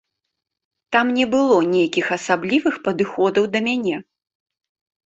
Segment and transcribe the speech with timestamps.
[0.95, 3.97] Там не было нейкіх асаблівых падыходаў да мяне.